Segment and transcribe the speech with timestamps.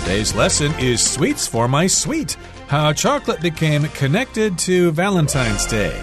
[0.00, 2.34] Today's lesson is Sweets for My Sweet
[2.68, 5.94] How Chocolate Became Connected to Valentine's Day.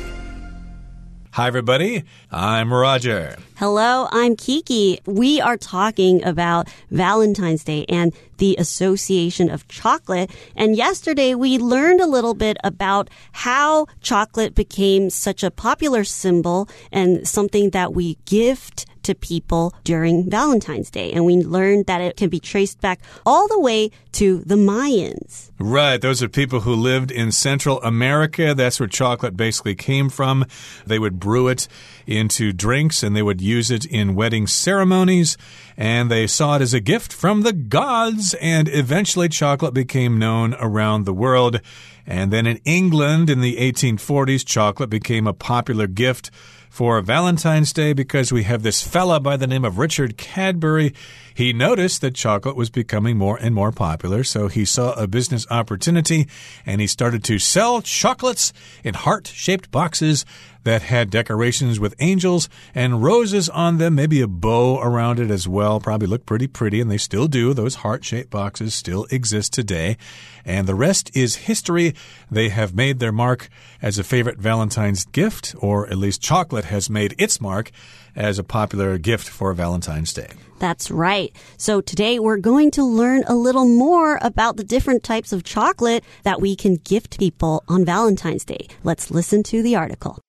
[1.31, 2.03] Hi, everybody.
[2.31, 3.37] I'm Roger.
[3.55, 4.99] Hello, I'm Kiki.
[5.07, 10.29] We are talking about Valentine's Day and the association of chocolate.
[10.55, 16.69] And yesterday we learned a little bit about how chocolate became such a popular symbol
[16.91, 21.11] and something that we gift to people during Valentine's Day.
[21.11, 25.51] And we learned that it can be traced back all the way to the Mayans.
[25.59, 25.99] Right.
[25.99, 28.53] Those are people who lived in Central America.
[28.53, 30.45] That's where chocolate basically came from.
[30.85, 31.67] They would brew it
[32.07, 35.37] into drinks and they would use it in wedding ceremonies.
[35.75, 38.33] And they saw it as a gift from the gods.
[38.41, 41.61] And eventually chocolate became known around the world.
[42.07, 46.31] And then in England in the 1840s, chocolate became a popular gift
[46.69, 50.93] for Valentine's Day because we have this fella by the name of Richard Cadbury.
[51.33, 55.47] He noticed that chocolate was becoming more and more popular, so he saw a business
[55.49, 56.27] opportunity
[56.65, 58.53] and he started to sell chocolates
[58.83, 60.23] in heart shaped boxes
[60.67, 65.47] that had decorations with angels and roses on them, maybe a bow around it as
[65.47, 65.79] well.
[65.79, 67.53] Probably look pretty pretty, and they still do.
[67.53, 69.95] Those heart shaped boxes still exist today.
[70.43, 71.95] And the rest is history.
[72.29, 73.47] They have made their mark
[73.81, 77.71] as a favorite Valentine's gift, or at least chocolate has made its mark
[78.13, 80.31] as a popular gift for Valentine's Day.
[80.59, 81.33] That's right.
[81.55, 86.03] So today we're going to learn a little more about the different types of chocolate
[86.23, 88.67] that we can gift people on Valentine's Day.
[88.83, 90.19] Let's listen to the article.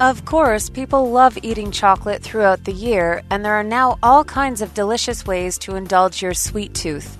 [0.00, 4.60] Of course, people love eating chocolate throughout the year, and there are now all kinds
[4.60, 7.16] of delicious ways to indulge your sweet tooth.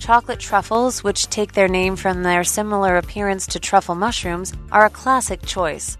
[0.00, 4.90] Chocolate truffles, which take their name from their similar appearance to truffle mushrooms, are a
[4.90, 5.96] classic choice.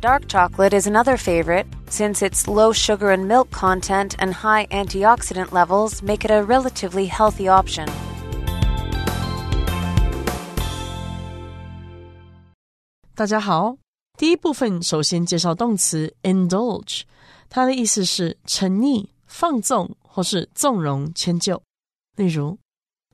[0.00, 5.52] Dark chocolate is another favorite, since its low sugar and milk content and high antioxidant
[5.52, 7.88] levels make it a relatively healthy option.
[14.18, 17.02] 第一部分首先介绍动词 indulge，
[17.48, 21.60] 它的意思是沉溺、放纵或是纵容、迁就。
[22.16, 22.58] 例如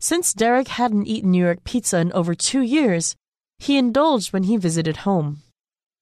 [0.00, 3.12] ，Since Derek hadn't eaten New York pizza in over two years,
[3.58, 5.36] he indulged when he visited home。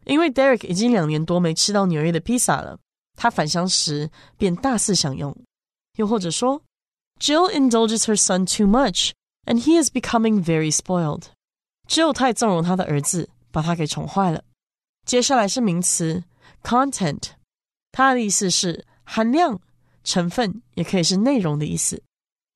[0.04, 2.78] 因为 Derek 已经两年多没吃到纽约的披萨了，
[3.16, 5.36] 他返乡时便大肆享用。
[5.96, 6.62] 又或者说
[7.20, 9.12] ，Jill indulges her son too much,
[9.44, 11.24] and he is becoming very spoiled。
[11.88, 13.28] Jill 太纵容他的儿子。
[13.52, 14.44] 把他给宠坏了。
[15.05, 16.23] 接下来是名词
[16.63, 17.31] content，
[17.91, 19.59] 它的意思是含量、
[20.03, 22.01] 成分，也可以是内容的意思。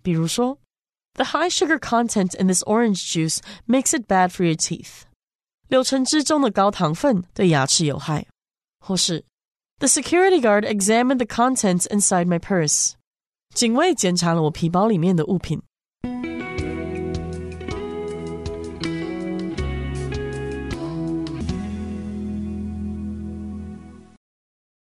[0.04, 0.60] 比如说，
[1.14, 5.04] The high sugar content in this orange juice makes it bad for your teeth。
[5.68, 8.28] 柳橙汁中的高糖分对牙齿有害。
[8.80, 9.26] 或是，
[9.80, 12.92] The security guard examined the contents inside my purse。
[13.56, 15.62] 警卫检查了我皮包里面的物品。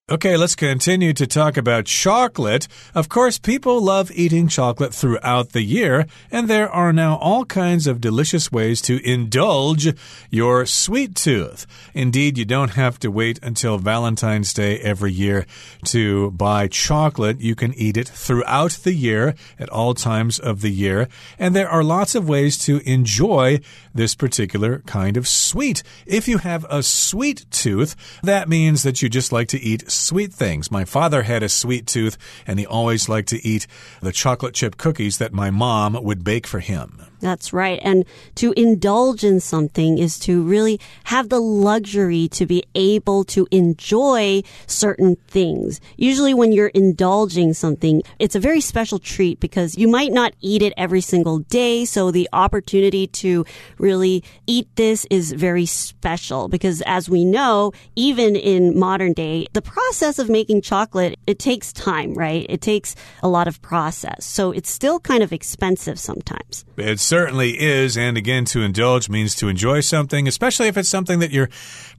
[0.10, 2.70] Okay, let's continue to talk about chocolate.
[2.96, 7.88] Of course, people love eating chocolate throughout the year, and there are now all kinds
[7.88, 9.94] of delicious ways to indulge
[10.30, 11.68] your sweet tooth.
[11.94, 15.46] Indeed, you don't have to wait until Valentine's Day every year
[15.88, 17.42] to buy chocolate.
[17.42, 21.68] You can eat it throughout the year at all times of the year, and there
[21.68, 23.60] are lots of ways to enjoy
[23.94, 25.84] this particular kind of sweet.
[26.06, 30.34] If you have a sweet tooth, that means that you just like to eat sweet
[30.34, 30.72] things.
[30.72, 33.68] My father had a sweet tooth, and he always liked to eat
[34.02, 37.02] the chocolate chip cookies that my mom would bake for him.
[37.20, 37.80] That's right.
[37.82, 38.06] And
[38.36, 44.44] to indulge in something is to really have the luxury to be able to enjoy
[44.68, 45.82] certain things.
[45.96, 50.62] Usually when you're indulging something, it's a very special treat because you might not eat
[50.62, 51.86] it every single day.
[51.86, 53.46] So the opportunity to
[53.80, 59.62] really eat this is very special because as we know, even in modern day, the
[59.62, 62.46] process of making chocolate, it takes time, right?
[62.48, 64.26] It takes a lot of process.
[64.26, 66.64] So it's still kind of expensive sometimes.
[66.78, 67.98] It's certainly is.
[67.98, 71.50] And again, to indulge means to enjoy something, especially if it's something that you're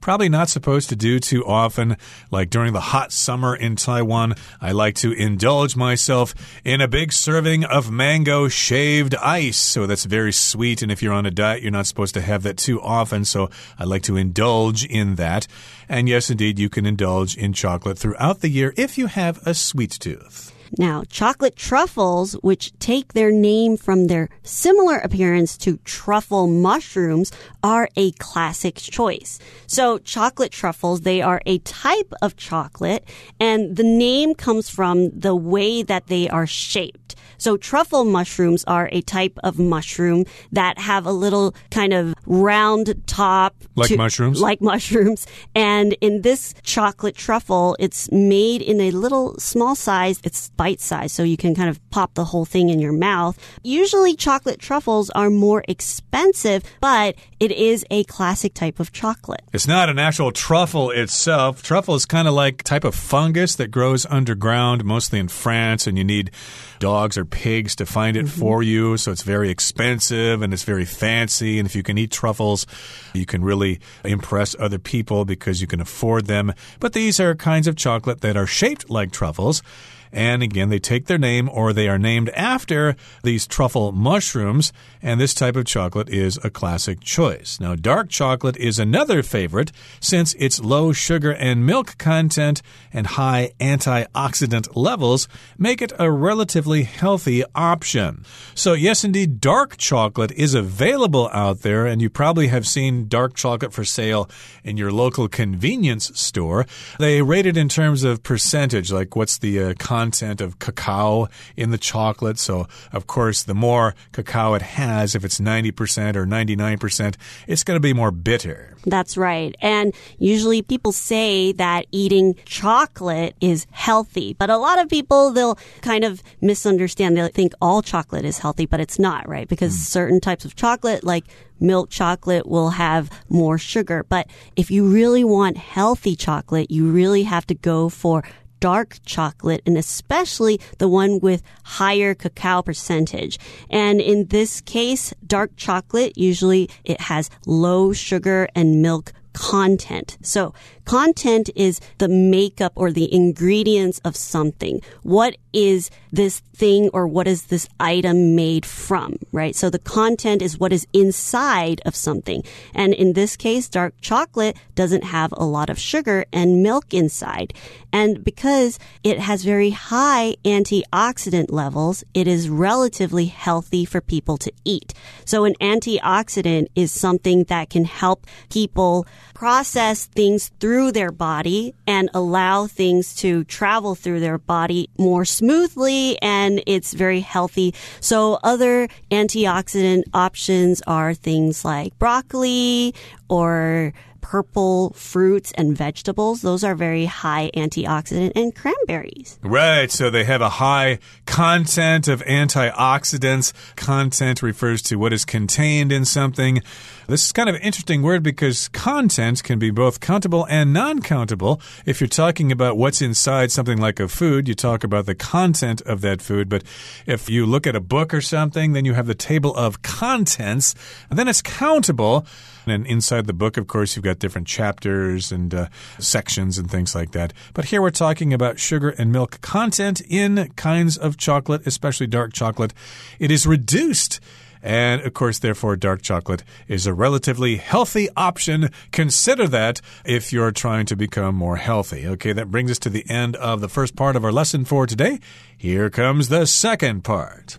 [0.01, 1.97] probably not supposed to do too often.
[2.31, 7.11] Like during the hot summer in Taiwan, I like to indulge myself in a big
[7.11, 9.57] serving of mango shaved ice.
[9.57, 10.81] So that's very sweet.
[10.81, 13.25] And if you're on a diet, you're not supposed to have that too often.
[13.25, 15.47] So I like to indulge in that.
[15.89, 19.55] And yes, indeed, you can indulge in chocolate throughout the year if you have a
[19.55, 20.53] sweet tooth.
[20.77, 27.31] Now, chocolate truffles, which take their name from their similar appearance to truffle mushrooms,
[27.63, 29.39] are a classic choice.
[29.67, 33.03] So, chocolate truffles, they are a type of chocolate,
[33.39, 37.15] and the name comes from the way that they are shaped.
[37.39, 43.01] So truffle mushrooms are a type of mushroom that have a little kind of round
[43.07, 43.55] top.
[43.75, 44.41] Like to- mushrooms?
[44.41, 45.25] Like mushrooms.
[45.55, 50.19] And in this chocolate truffle, it's made in a little small size.
[50.25, 53.39] It's bite size, so you can kind of pop the whole thing in your mouth.
[53.63, 59.41] Usually chocolate truffles are more expensive, but it is a classic type of chocolate.
[59.53, 61.63] It's not an actual truffle itself.
[61.63, 65.87] Truffle is kind of like a type of fungus that grows underground, mostly in France,
[65.87, 66.31] and you need
[66.79, 68.41] dogs or pigs to find it mm-hmm.
[68.41, 68.97] for you.
[68.97, 71.57] So it's very expensive and it's very fancy.
[71.57, 72.67] And if you can eat truffles,
[73.13, 76.53] you can really impress other people because you can afford them.
[76.81, 79.63] But these are kinds of chocolate that are shaped like truffles.
[80.11, 84.73] And again, they take their name or they are named after these truffle mushrooms.
[85.01, 87.59] And this type of chocolate is a classic choice.
[87.59, 92.61] Now, dark chocolate is another favorite since its low sugar and milk content
[92.91, 95.27] and high antioxidant levels
[95.57, 98.25] make it a relatively healthy option.
[98.55, 103.35] So, yes, indeed, dark chocolate is available out there, and you probably have seen dark
[103.35, 104.29] chocolate for sale
[104.63, 106.65] in your local convenience store.
[106.99, 111.71] They rate it in terms of percentage, like what's the uh, content of cacao in
[111.71, 112.39] the chocolate.
[112.39, 117.15] So, of course, the more cacao it has, if it's 90% or 99%,
[117.47, 118.77] it's going to be more bitter.
[118.85, 119.53] That's right.
[119.61, 125.59] And usually people say that eating chocolate is healthy, but a lot of people, they'll
[125.81, 127.17] kind of misunderstand.
[127.17, 129.49] They think all chocolate is healthy, but it's not, right?
[129.49, 129.83] Because hmm.
[129.99, 131.25] certain types of chocolate, like
[131.59, 134.05] milk chocolate, will have more sugar.
[134.07, 138.23] But if you really want healthy chocolate, you really have to go for
[138.59, 143.39] dark chocolate and especially the one with higher cacao percentage.
[143.69, 150.17] And in this case, dark chocolate, usually it has low sugar and milk content.
[150.21, 150.53] So
[150.89, 154.81] content is the makeup or the ingredients of something.
[155.03, 159.55] What is this thing or what is this item made from, right?
[159.55, 162.41] So the content is what is inside of something.
[162.73, 167.53] And in this case, dark chocolate doesn't have a lot of sugar and milk inside.
[167.93, 174.51] And because it has very high antioxidant levels, it is relatively healthy for people to
[174.65, 174.93] eat.
[175.23, 179.05] So an antioxidant is something that can help people
[179.39, 186.21] process things through their body and allow things to travel through their body more smoothly
[186.21, 187.73] and it's very healthy.
[188.01, 192.93] So other antioxidant options are things like broccoli
[193.29, 196.41] or purple fruits and vegetables.
[196.41, 199.39] Those are very high antioxidant and cranberries.
[199.41, 199.89] Right.
[199.89, 203.53] So they have a high content of antioxidants.
[203.77, 206.61] Content refers to what is contained in something.
[207.09, 211.01] This is kind of an interesting word because content can be both countable and non
[211.01, 211.59] countable.
[211.83, 215.81] If you're talking about what's inside something like a food, you talk about the content
[215.87, 216.49] of that food.
[216.49, 216.63] But
[217.07, 220.75] if you look at a book or something, then you have the table of contents,
[221.09, 222.27] and then it's countable.
[222.67, 226.93] And inside the book, of course, you've got different chapters and uh, sections and things
[226.93, 227.33] like that.
[227.55, 232.33] But here we're talking about sugar and milk content in kinds of chocolate, especially dark
[232.33, 232.71] chocolate.
[233.17, 234.19] It is reduced.
[234.61, 238.69] And of course, therefore, dark chocolate is a relatively healthy option.
[238.91, 242.05] Consider that if you're trying to become more healthy.
[242.07, 244.85] Okay, that brings us to the end of the first part of our lesson for
[244.85, 245.19] today.
[245.57, 247.57] Here comes the second part.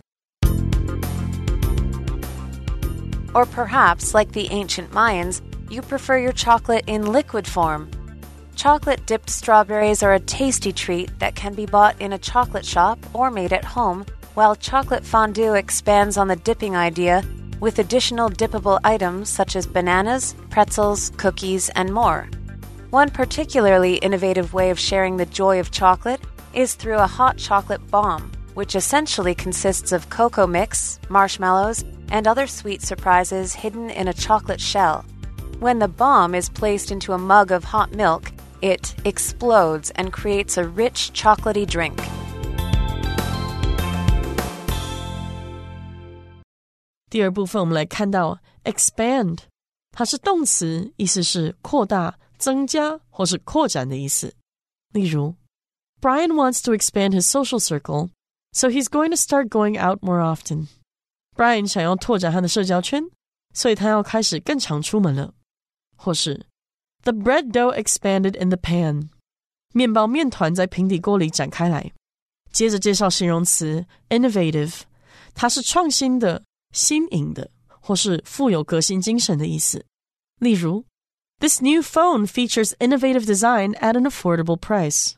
[3.33, 5.41] Or perhaps, like the ancient Mayans,
[5.71, 7.89] you prefer your chocolate in liquid form.
[8.55, 12.99] Chocolate dipped strawberries are a tasty treat that can be bought in a chocolate shop
[13.13, 17.23] or made at home, while chocolate fondue expands on the dipping idea
[17.59, 22.27] with additional dippable items such as bananas, pretzels, cookies, and more.
[22.89, 26.21] One particularly innovative way of sharing the joy of chocolate
[26.53, 32.47] is through a hot chocolate bomb, which essentially consists of cocoa mix, marshmallows, and other
[32.47, 35.05] sweet surprises hidden in a chocolate shell.
[35.59, 40.57] When the bomb is placed into a mug of hot milk, it explodes and creates
[40.57, 41.99] a rich chocolatey drink.
[47.10, 49.38] 第二部分我们来看到 expand，
[49.92, 54.34] 它是动词，意思是扩大、增加或是扩展的意思。
[54.92, 55.34] 例如，
[56.00, 58.10] Brian wants to expand his social circle,
[58.52, 60.68] so he's going to start going out more often.
[61.34, 63.04] Brian 想要拓展他的社交圈，
[63.54, 65.34] 所以他要开始更常出门了。
[65.96, 66.46] 或是
[67.02, 69.08] The bread dough expanded in the pan，
[69.72, 71.92] 面包面团在平底锅里展开来。
[72.52, 74.80] 接着介绍形容词 innovative，
[75.34, 76.42] 它是创新的、
[76.72, 79.84] 新颖的，或是富有革新精神的意思。
[80.38, 80.84] 例如，
[81.38, 85.12] This new phone features innovative design at an affordable price。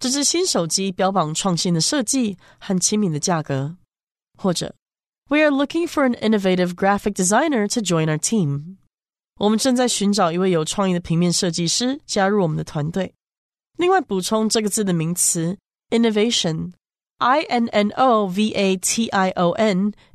[0.00, 3.76] 这只新手机标榜创新的设计和亲民的价格。
[4.36, 4.74] 或者，
[5.28, 8.76] We are looking for an innovative graphic designer to join our team。
[9.38, 13.14] 我们正在寻找一位有创意的平面设计师加入我们的团队。
[13.78, 15.56] 另外，补充这个字的名词
[15.90, 19.50] innovation，i n n o v a t i o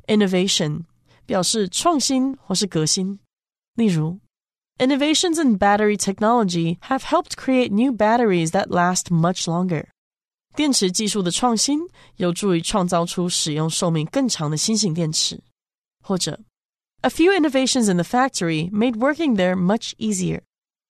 [0.06, 0.82] n，innovation
[1.26, 3.18] 表示创新或是革新。
[3.74, 4.18] 例如，
[4.78, 9.86] innovations in battery technology have helped create new batteries that last much longer。
[10.56, 11.80] 电池技术的创新
[12.16, 15.40] 有助于创造出使用寿命更长的新型电池。
[16.02, 16.40] 或者，
[17.02, 20.40] A few innovations in the factory made working there much easier。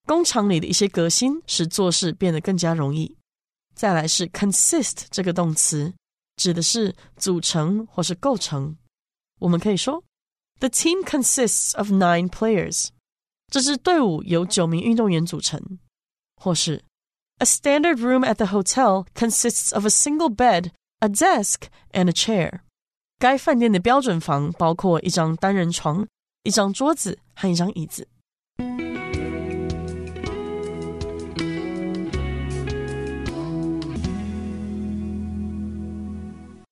[0.07, 3.17] 工厂里的一些革新使做事变得更加容易。
[3.75, 5.93] 再来是 consist 这个动词，
[6.37, 8.75] 指的是组成或是构成。
[9.43, 10.05] 我们可以说，
[10.61, 12.89] The team consists of nine players。
[13.51, 15.79] 这支队伍由九名运动员组成。
[16.41, 16.85] 或是
[17.39, 22.13] A standard room at the hotel consists of a single bed, a desk, and a
[22.13, 22.61] chair。
[23.19, 26.07] 该饭店的标准房包括一张单人床、
[26.45, 28.07] 一张桌子和一张椅子。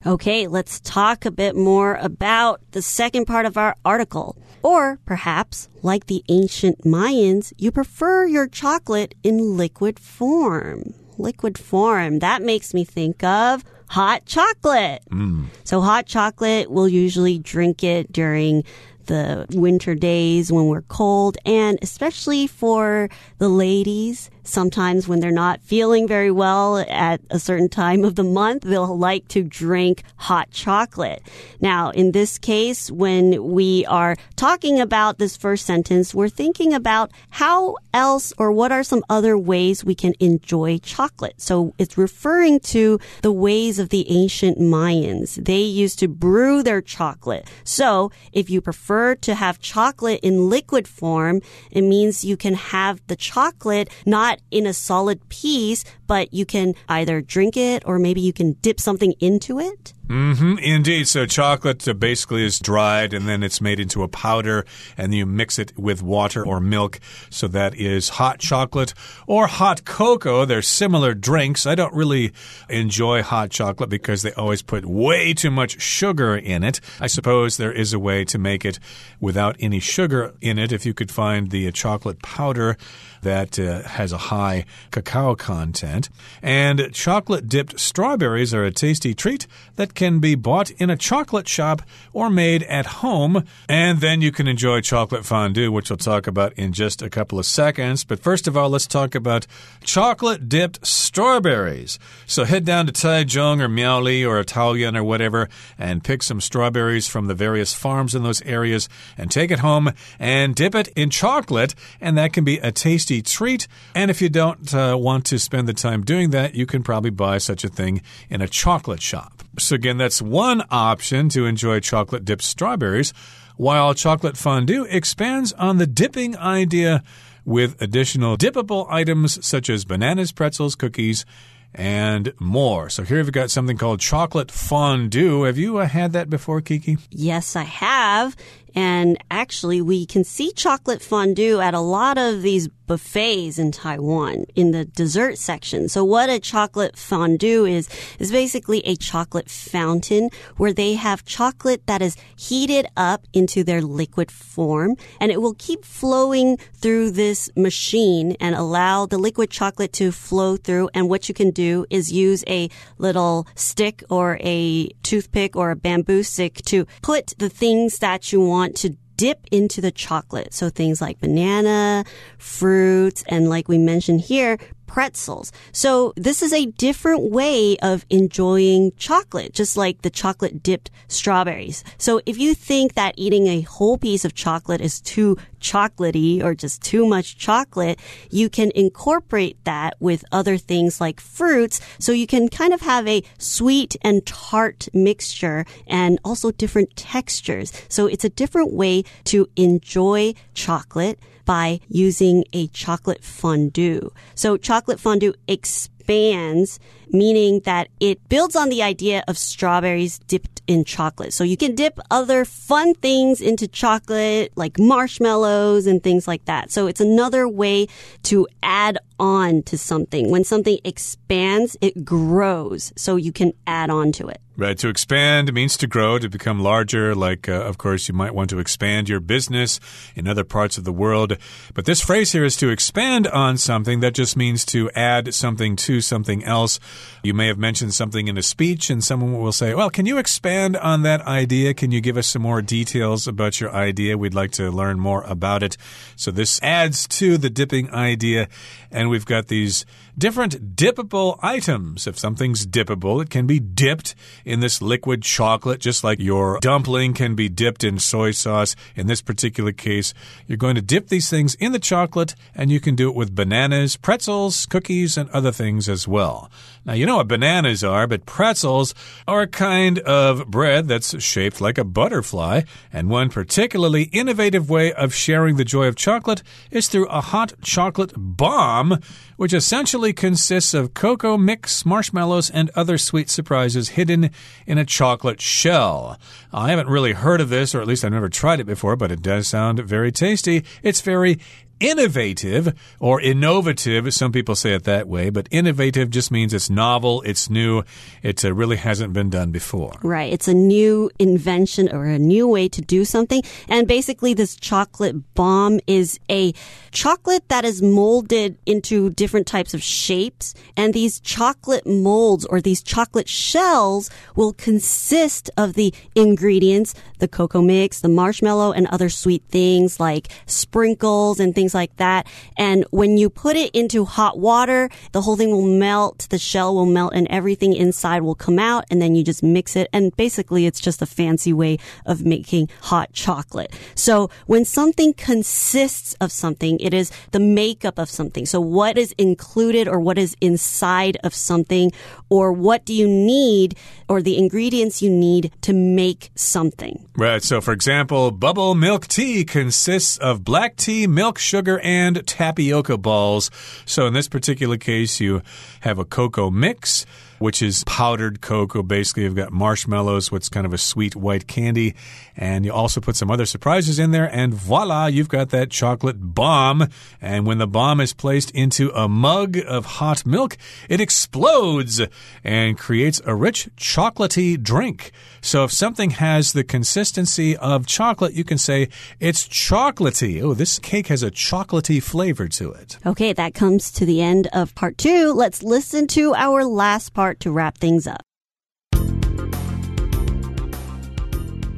[0.06, 4.36] Okay, let's talk a bit more about the second part of our article.
[4.64, 10.96] Or perhaps, like the ancient Mayans, you prefer your chocolate in liquid form.
[11.20, 12.20] Liquid form.
[12.20, 15.04] That makes me think of hot chocolate.
[15.12, 15.46] Mm.
[15.64, 18.64] So hot chocolate, we'll usually drink it during
[19.06, 25.62] the winter days when we're cold and especially for the ladies sometimes when they're not
[25.62, 30.52] feeling very well at a certain time of the month, they'll like to drink hot
[30.52, 31.22] chocolate.
[31.60, 37.12] Now, in this case, when we are talking about this first sentence, we're thinking about
[37.30, 41.36] how else or what are some other ways we can enjoy chocolate.
[41.38, 45.44] So it's referring to the ways of the ancient Mayans.
[45.44, 47.50] They used to brew their chocolate.
[47.64, 53.02] So if you prefer to have chocolate in liquid form, it means you can have
[53.08, 57.98] the chocolate not not in a solid piece, but you can either drink it or
[57.98, 59.94] maybe you can dip something into it.
[60.10, 61.08] Mm -hmm, indeed.
[61.08, 64.66] So chocolate uh, basically is dried and then it's made into a powder
[64.98, 67.00] and you mix it with water or milk.
[67.30, 68.94] So that is hot chocolate
[69.26, 70.46] or hot cocoa.
[70.46, 71.66] They're similar drinks.
[71.66, 72.32] I don't really
[72.70, 76.82] enjoy hot chocolate because they always put way too much sugar in it.
[77.00, 78.80] I suppose there is a way to make it
[79.20, 82.76] without any sugar in it if you could find the chocolate powder
[83.22, 86.01] that uh, has a high cacao content.
[86.42, 91.48] And chocolate dipped strawberries are a tasty treat that can be bought in a chocolate
[91.48, 91.82] shop
[92.14, 93.46] or made at home.
[93.68, 97.40] And then you can enjoy chocolate fondue, which we'll talk about in just a couple
[97.40, 98.04] of seconds.
[98.04, 99.48] But first of all, let's talk about
[99.84, 102.00] chocolate dipped strawberries.
[102.26, 107.08] So head down to Taichung or Miaoli or Taoyuan or whatever and pick some strawberries
[107.08, 111.10] from the various farms in those areas and take it home and dip it in
[111.10, 111.76] chocolate.
[112.00, 113.68] And that can be a tasty treat.
[113.96, 117.10] And if you don't uh, want to spend the time doing that, you can probably
[117.10, 119.44] buy such a thing in a chocolate shop.
[119.60, 123.14] So, again, that's one option to enjoy chocolate dipped strawberries,
[123.58, 127.04] while chocolate fondue expands on the dipping idea
[127.44, 131.26] with additional dippable items such as bananas, pretzels, cookies,
[131.74, 132.90] and more.
[132.90, 135.44] So here we've got something called chocolate fondue.
[135.44, 136.98] Have you uh, had that before, Kiki?
[137.10, 138.36] Yes, I have.
[138.76, 144.44] And actually, we can see chocolate fondue at a lot of these buffets in Taiwan
[144.54, 145.88] in the dessert section.
[145.88, 147.88] So what a chocolate fondue is,
[148.20, 153.82] is basically a chocolate fountain where they have chocolate that is heated up into their
[153.82, 159.94] liquid form and it will keep flowing through this machine and allow the liquid chocolate
[159.94, 160.90] to flow through.
[160.94, 165.78] And what you can do is use a little stick or a toothpick or a
[165.78, 170.54] bamboo stick to put the things that you want want to dip into the chocolate.
[170.54, 172.06] So things like banana,
[172.38, 174.60] fruits, and like we mentioned here,
[174.92, 175.54] pretzels.
[175.72, 181.86] So this is a different way of enjoying chocolate, just like the chocolate dipped strawberries.
[181.98, 186.54] So if you think that eating a whole piece of chocolate is too chocolatey or
[186.54, 188.00] just too much chocolate,
[188.32, 191.80] you can incorporate that with other things like fruits.
[192.00, 197.72] So you can kind of have a sweet and tart mixture and also different textures.
[197.88, 201.18] So it's a different way to enjoy chocolate
[201.52, 204.10] by using a chocolate fondue.
[204.36, 210.62] So chocolate fondue expands expands, meaning that it builds on the idea of strawberries dipped
[210.68, 211.34] in chocolate.
[211.34, 216.72] So you can dip other fun things into chocolate, like marshmallows and things like that.
[216.72, 217.88] So it's another way
[218.24, 220.32] to add on to something.
[220.32, 222.94] When something expands, it grows.
[222.96, 224.42] So you can add on to it.
[224.58, 224.78] Right.
[224.80, 227.16] To expand means to grow, to become larger.
[227.16, 229.80] Like, uh, of course, you might want to expand your business
[230.14, 231.38] in other parts of the world.
[231.74, 234.02] But this phrase here is to expand on something.
[234.02, 236.80] That just means to add something to something else.
[237.24, 240.18] You may have mentioned something in a speech, and someone will say, Well, can you
[240.18, 241.74] expand on that idea?
[241.74, 244.18] Can you give us some more details about your idea?
[244.18, 245.78] We'd like to learn more about it.
[246.16, 248.48] So this adds to the dipping idea.
[248.92, 249.86] And we've got these
[250.18, 252.08] different dippable items.
[252.08, 254.16] If something's dippable, it can be dipped
[254.46, 258.76] in this liquid chocolate, just like your dumpling can be dipped in soy sauce.
[258.96, 260.14] In this particular case,
[260.48, 263.36] you're going to dip these things in the chocolate, and you can do it with
[263.36, 266.50] bananas, pretzels, cookies, and other things as well.
[266.86, 268.96] Now, you know what bananas are, but pretzels
[269.28, 274.92] are a kind of bread that's shaped like a butterfly, and one particularly innovative way
[274.94, 276.42] of sharing the joy of chocolate
[276.72, 279.00] is through a hot chocolate bomb,
[279.42, 284.30] which essentially consists of cocoa mix, marshmallows, and other sweet surprises hidden
[284.68, 286.20] in a chocolate shell.
[286.54, 289.12] I haven't really heard of this, or at least I've never tried it before, but
[289.12, 290.64] it does sound very tasty.
[290.84, 291.40] It's very
[291.82, 294.14] innovative or innovative.
[294.14, 297.84] Some people say it that way, but innovative just means it's novel, it's new,
[298.22, 299.94] it uh, really hasn't been done before.
[300.04, 300.32] Right.
[300.32, 303.42] It's a new invention or a new way to do something.
[303.68, 306.54] And basically, this chocolate bomb is a
[306.92, 310.54] chocolate that is molded into different types of shapes.
[310.78, 317.62] And these chocolate molds or these chocolate shells will consist of the ingredients, the cocoa
[317.62, 322.28] mix, the marshmallow, and other sweet things like sprinkles and things like that.
[322.58, 326.76] And when you put it into hot water, the whole thing will melt, the shell
[326.76, 328.86] will melt, and everything inside will come out.
[328.90, 329.90] And then you just mix it.
[329.94, 333.74] And basically, it's just a fancy way of making hot chocolate.
[333.96, 338.46] So when something consists of something, it is the makeup of something.
[338.46, 341.92] So what is included or what is inside of something
[342.30, 347.08] or what do you need or the ingredients you need to make something.
[347.16, 347.44] Right.
[347.44, 353.52] So, for example, bubble milk tea consists of black tea, milk, sugar, and tapioca balls.
[353.86, 355.42] So, in this particular case, you
[355.82, 357.06] have a cocoa mix
[357.42, 358.84] which is powdered cocoa.
[358.84, 361.96] Basically, you've got marshmallows, what's kind of a sweet white candy,
[362.38, 366.18] and you also put some other surprises in there, and voila, you've got that chocolate
[366.20, 366.88] bomb.
[367.20, 372.02] And when the bomb is placed into a mug of hot milk, it explodes
[372.44, 375.12] and creates a rich chocolatey drink.
[375.42, 380.42] So if something has the consistency of chocolate, you can say it's chocolatey.
[380.42, 383.00] Oh, this cake has a chocolatey flavor to it.
[383.06, 385.34] Okay, that comes to the end of part two.
[385.34, 388.22] Let's listen to our last part to wrap things up.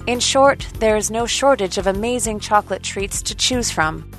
[0.05, 4.11] In short, there is no shortage of amazing chocolate treats to choose from.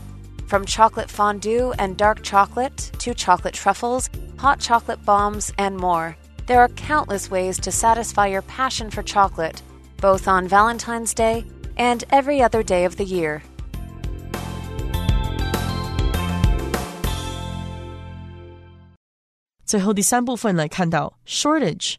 [0.47, 6.17] From chocolate fondue and dark chocolate to chocolate truffles, hot chocolate bombs, and more,
[6.47, 9.63] there are countless ways to satisfy your passion for chocolate,
[9.99, 11.45] both on Valentine's Day
[11.77, 13.43] and every other day of the year.
[19.74, 21.96] 最后第三部分来看到 shortage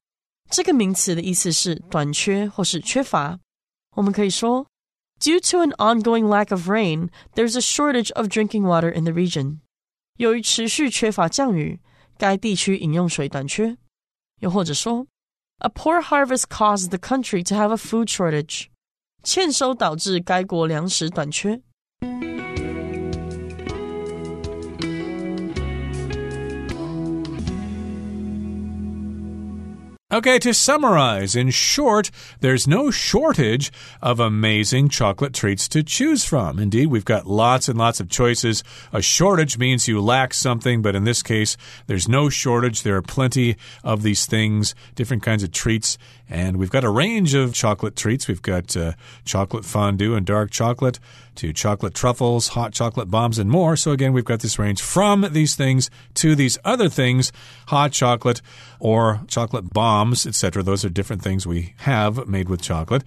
[0.50, 3.38] 这个名词的意思是短缺或是缺乏。
[3.96, 4.66] 我们可以说，
[5.20, 9.59] Due to an ongoing lack of rain, there's a shortage of drinking water in the region。
[10.16, 11.80] 由于持续缺乏降雨，
[12.18, 13.76] 该地区饮用水短缺。
[14.40, 15.06] 又或者说，
[15.59, 18.66] A poor harvest caused the country to have a food shortage。
[19.22, 21.61] 欠收导致该国粮食短缺。
[30.11, 33.71] Okay, to summarize, in short, there's no shortage
[34.03, 36.59] of amazing chocolate treats to choose from.
[36.59, 38.63] Indeed, we've got lots and lots of choices.
[38.93, 42.83] A shortage means you lack something, but in this case, there's no shortage.
[42.83, 45.97] There are plenty of these things, different kinds of treats,
[46.29, 48.27] and we've got a range of chocolate treats.
[48.27, 48.93] We've got uh,
[49.25, 50.99] chocolate fondue and dark chocolate
[51.35, 53.75] to chocolate truffles, hot chocolate bombs, and more.
[53.75, 57.31] So, again, we've got this range from these things to these other things
[57.67, 58.41] hot chocolate
[58.79, 60.63] or chocolate bombs, etc.
[60.63, 63.03] Those are different things we have made with chocolate.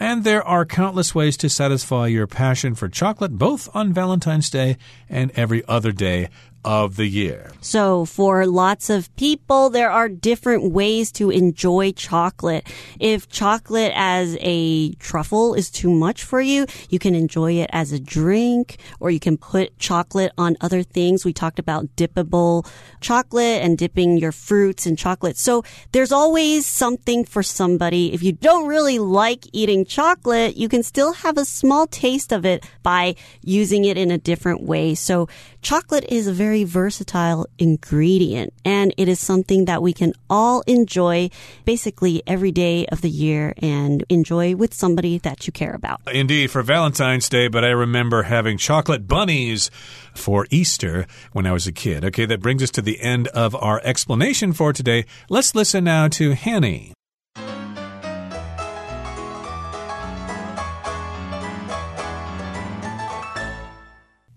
[0.00, 4.76] And there are countless ways to satisfy your passion for chocolate, both on Valentine's Day
[5.08, 6.28] and every other day
[6.64, 7.50] of the year.
[7.60, 12.66] So, for lots of people, there are different ways to enjoy chocolate.
[13.00, 17.92] If chocolate as a truffle is too much for you, you can enjoy it as
[17.92, 21.24] a drink, or you can put chocolate on other things.
[21.24, 22.66] We talked about dippable
[23.00, 25.36] chocolate and dipping your fruits in chocolate.
[25.36, 28.12] So, there's always something for somebody.
[28.12, 32.44] If you don't really like eating chocolate, you can still have a small taste of
[32.44, 34.94] it by using it in a different way.
[34.94, 35.28] So,
[35.60, 41.28] chocolate is a very versatile ingredient and it is something that we can all enjoy
[41.64, 46.00] basically every day of the year and enjoy with somebody that you care about.
[46.12, 49.70] Indeed, for Valentine's Day, but I remember having chocolate bunnies
[50.14, 52.04] for Easter when I was a kid.
[52.04, 55.06] Okay, that brings us to the end of our explanation for today.
[55.28, 56.92] Let's listen now to Hanny.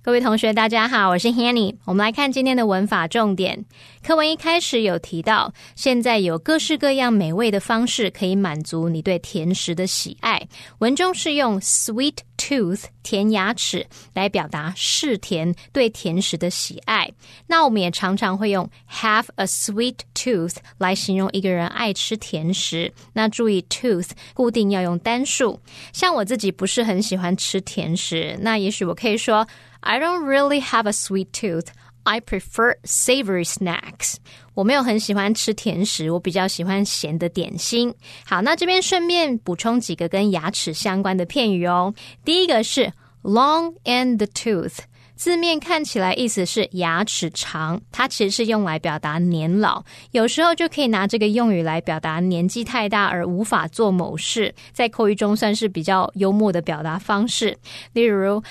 [0.05, 1.77] 各位同学，大家好，我是 Hanny。
[1.83, 3.65] 我们来看今天的文法重点。
[4.03, 10.47] 课文一开始有提到，现在有各式各样美味的方式可以满足你对甜食的喜爱。
[10.77, 17.11] 文中是用 sweet tooth 甜牙齿来表达嗜甜对甜食的喜爱。
[17.47, 22.93] 那我们也常常会用 have a sweet tooth 来形容一个人爱吃甜食。
[23.11, 25.59] 那注意 tooth 固定要用单数。
[25.93, 29.47] 像我自己不是很喜欢吃甜食，那也许我可以说。
[29.87, 31.67] I don't really have a sweet tooth.
[32.05, 34.15] I prefer savory snacks.
[34.55, 37.93] 我没有很喜欢吃甜食，我比较喜欢咸的点心。
[38.25, 41.93] 好，那这边顺便补充几个跟牙齿相关的片语哦。
[42.23, 44.79] 第一个是 long and the tooth，
[45.15, 49.83] 字面看起来意思是牙齿长，它其实是用来表达年老。
[50.11, 57.55] 有时候就可以拿这个用语来表达年纪太大而无法做某事，在口语中算是比较幽默的表达方式。
[57.93, 58.41] 例如。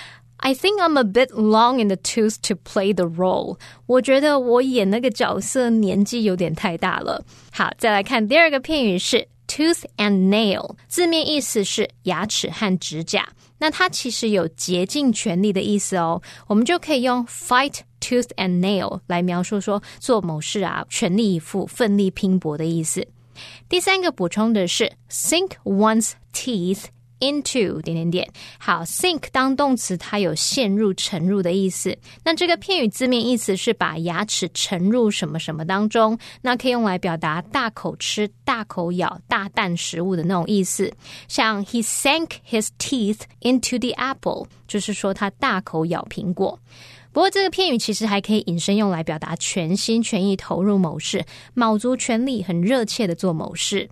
[0.44, 3.58] I think I'm a bit long in the tooth to play the role。
[3.88, 7.26] 我觉得我演那个角色年纪有点太大了。
[7.52, 13.28] 好，再来看第二个片语是 tooth and nail，字面意思是牙齿和指甲。
[13.58, 16.22] 那它其实有竭尽全力的意思哦。
[16.48, 23.06] 我们就可以用 fight tooth and nail 来描述说做某事啊，全力以赴、奋力拼搏的意思。
[23.68, 26.86] 第三个补充的是 sink one's teeth。
[27.25, 31.97] into 点点点，好，sink 当动词，它有陷入、沉入的意思。
[32.23, 40.93] 那这个片语字面意思是把牙齿沉入什么什么当中，那可以用来表达大口吃、大口咬、大啖食物的那种意思。
[41.27, 46.59] 像 he sank his teeth into the apple，就是说他大口咬苹果。
[47.13, 53.89] 不过这个片语其实还可以引申用来表达全心全意投入某事，卯足全力、很热切的做某事。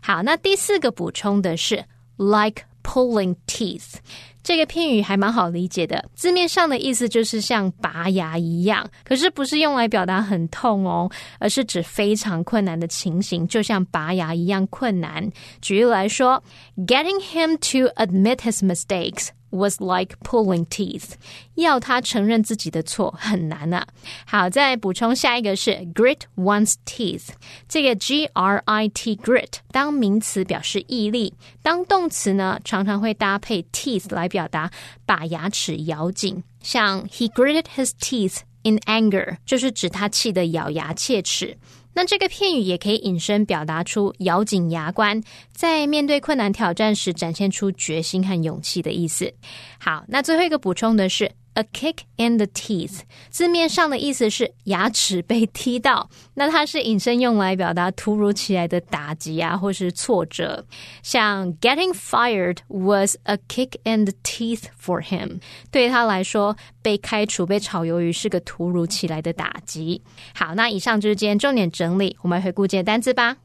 [0.00, 1.84] 好，那第四个补充的是。
[2.20, 4.00] like pulling teeth，
[4.42, 15.30] 这个片语还蛮好理解的，字面上的意思就是像拔牙一样，可是不是用来表达很痛哦，而是指非常困难的情形，就像拔牙一样困难。
[15.60, 16.42] 举例来说
[16.86, 19.28] ，getting him to admit his mistakes。
[19.50, 21.12] was like pulling teeth，
[21.54, 23.86] 要他承认自己的错很难啊。
[24.26, 27.28] 好，再补充下一个是 grit one's teeth，
[27.66, 34.70] 这个 G R I T grit 当名词表示毅力，当动词呢常常会搭配 teeth 来表达
[35.06, 41.56] 把牙齿咬紧，像 he gritted his teeth in anger，就是指他气得咬牙切齿。
[41.94, 45.20] 那这个片语也可以引申表达出咬紧牙关，
[45.52, 49.32] 在面对困难挑战时展现出决心和勇气的意思。
[49.80, 51.32] 好，那最后一个补充的是。
[51.57, 60.65] A kick in the teeth，字面上的意思是牙齿被踢到，那它是引申用来表达突如其来的打击啊，或是挫折。
[61.03, 70.01] 像 getting fired was a kick in the teeth for him，对他来说，被开除、被炒鱿鱼是个突如其来的打击。
[70.33, 73.37] 好，那以上就是今天重点整理，我们回顾这些单词吧。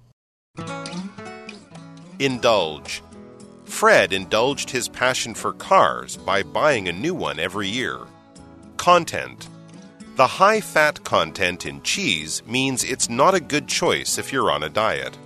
[2.18, 3.00] Indulge.
[3.65, 7.99] Fred indulged his passion for cars by buying a new one every year.
[8.77, 9.47] Content
[10.15, 14.63] The high fat content in cheese means it's not a good choice if you're on
[14.63, 15.17] a diet.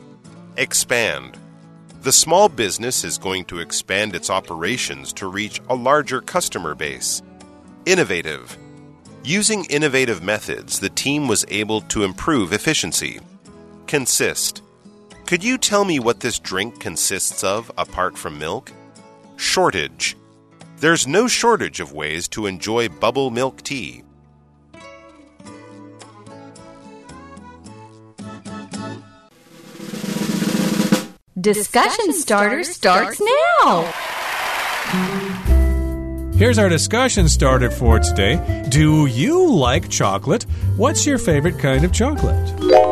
[0.58, 1.38] Expand
[2.02, 7.22] The small business is going to expand its operations to reach a larger customer base.
[7.86, 8.58] Innovative
[9.24, 13.20] Using innovative methods, the team was able to improve efficiency.
[13.88, 14.62] Consist
[15.28, 18.72] could you tell me what this drink consists of apart from milk?
[19.36, 20.16] Shortage.
[20.78, 24.04] There's no shortage of ways to enjoy bubble milk tea.
[31.40, 33.84] discussion starter starts now.
[36.36, 38.66] Here's our discussion starter for today.
[38.70, 40.44] Do you like chocolate?
[40.76, 42.87] What's your favorite kind of chocolate?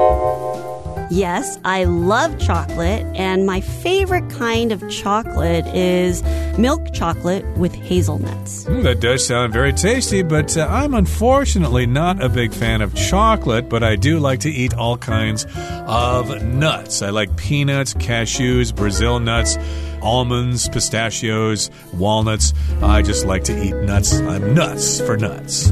[1.12, 6.24] Yes, I love chocolate, and my favorite kind of chocolate is
[6.58, 8.66] milk chocolate with hazelnuts.
[8.66, 12.96] Mm, that does sound very tasty, but uh, I'm unfortunately not a big fan of
[12.96, 15.46] chocolate, but I do like to eat all kinds
[15.86, 17.02] of nuts.
[17.02, 19.58] I like peanuts, cashews, Brazil nuts,
[20.02, 22.54] almonds, pistachios, walnuts.
[22.82, 24.20] I just like to eat nuts.
[24.20, 25.72] I'm nuts for nuts.